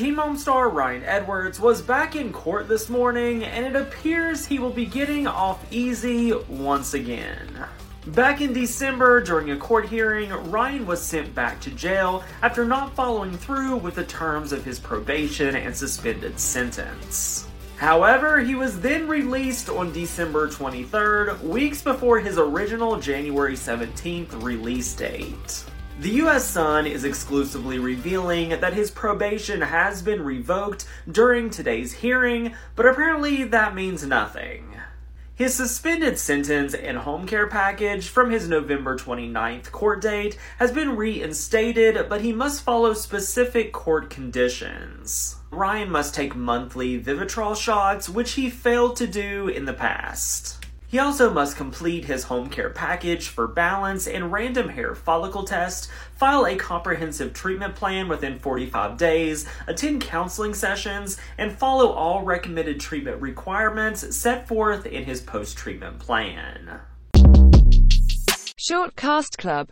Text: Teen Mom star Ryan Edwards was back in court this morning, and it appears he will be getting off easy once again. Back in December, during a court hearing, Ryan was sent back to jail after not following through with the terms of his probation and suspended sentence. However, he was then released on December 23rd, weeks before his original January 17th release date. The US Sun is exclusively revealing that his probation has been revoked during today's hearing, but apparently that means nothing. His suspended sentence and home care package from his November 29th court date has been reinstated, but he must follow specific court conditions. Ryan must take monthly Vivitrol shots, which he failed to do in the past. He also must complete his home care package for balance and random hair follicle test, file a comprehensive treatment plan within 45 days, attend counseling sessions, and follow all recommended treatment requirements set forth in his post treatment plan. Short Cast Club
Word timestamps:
Teen 0.00 0.14
Mom 0.14 0.38
star 0.38 0.70
Ryan 0.70 1.04
Edwards 1.04 1.60
was 1.60 1.82
back 1.82 2.16
in 2.16 2.32
court 2.32 2.68
this 2.68 2.88
morning, 2.88 3.44
and 3.44 3.66
it 3.66 3.76
appears 3.78 4.46
he 4.46 4.58
will 4.58 4.70
be 4.70 4.86
getting 4.86 5.26
off 5.26 5.62
easy 5.70 6.32
once 6.48 6.94
again. 6.94 7.66
Back 8.06 8.40
in 8.40 8.54
December, 8.54 9.20
during 9.20 9.50
a 9.50 9.58
court 9.58 9.90
hearing, 9.90 10.30
Ryan 10.50 10.86
was 10.86 11.02
sent 11.02 11.34
back 11.34 11.60
to 11.60 11.70
jail 11.72 12.24
after 12.40 12.64
not 12.64 12.94
following 12.94 13.36
through 13.36 13.76
with 13.76 13.96
the 13.96 14.04
terms 14.04 14.52
of 14.52 14.64
his 14.64 14.78
probation 14.78 15.54
and 15.54 15.76
suspended 15.76 16.40
sentence. 16.40 17.46
However, 17.76 18.40
he 18.40 18.54
was 18.54 18.80
then 18.80 19.06
released 19.06 19.68
on 19.68 19.92
December 19.92 20.48
23rd, 20.48 21.42
weeks 21.42 21.82
before 21.82 22.20
his 22.20 22.38
original 22.38 22.98
January 22.98 23.52
17th 23.54 24.42
release 24.42 24.94
date. 24.94 25.66
The 26.00 26.22
US 26.22 26.48
Sun 26.48 26.86
is 26.86 27.04
exclusively 27.04 27.78
revealing 27.78 28.58
that 28.58 28.72
his 28.72 28.90
probation 28.90 29.60
has 29.60 30.00
been 30.00 30.24
revoked 30.24 30.86
during 31.06 31.50
today's 31.50 31.92
hearing, 31.92 32.54
but 32.74 32.86
apparently 32.86 33.44
that 33.44 33.74
means 33.74 34.06
nothing. 34.06 34.76
His 35.34 35.54
suspended 35.54 36.18
sentence 36.18 36.72
and 36.72 36.96
home 36.96 37.26
care 37.26 37.48
package 37.48 38.08
from 38.08 38.30
his 38.30 38.48
November 38.48 38.96
29th 38.96 39.70
court 39.72 40.00
date 40.00 40.38
has 40.58 40.72
been 40.72 40.96
reinstated, 40.96 42.08
but 42.08 42.22
he 42.22 42.32
must 42.32 42.62
follow 42.62 42.94
specific 42.94 43.70
court 43.70 44.08
conditions. 44.08 45.36
Ryan 45.50 45.90
must 45.90 46.14
take 46.14 46.34
monthly 46.34 46.98
Vivitrol 46.98 47.54
shots, 47.54 48.08
which 48.08 48.32
he 48.32 48.48
failed 48.48 48.96
to 48.96 49.06
do 49.06 49.48
in 49.48 49.66
the 49.66 49.74
past. 49.74 50.59
He 50.90 50.98
also 50.98 51.32
must 51.32 51.56
complete 51.56 52.06
his 52.06 52.24
home 52.24 52.50
care 52.50 52.68
package 52.68 53.28
for 53.28 53.46
balance 53.46 54.08
and 54.08 54.32
random 54.32 54.70
hair 54.70 54.96
follicle 54.96 55.44
test, 55.44 55.88
file 56.16 56.44
a 56.44 56.56
comprehensive 56.56 57.32
treatment 57.32 57.76
plan 57.76 58.08
within 58.08 58.40
45 58.40 58.96
days, 58.96 59.46
attend 59.68 60.00
counseling 60.00 60.52
sessions, 60.52 61.16
and 61.38 61.52
follow 61.52 61.92
all 61.92 62.24
recommended 62.24 62.80
treatment 62.80 63.22
requirements 63.22 64.16
set 64.16 64.48
forth 64.48 64.84
in 64.84 65.04
his 65.04 65.20
post 65.20 65.56
treatment 65.56 66.00
plan. 66.00 66.80
Short 68.56 68.96
Cast 68.96 69.38
Club 69.38 69.68